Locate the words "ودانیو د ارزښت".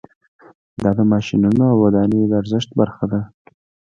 1.83-2.69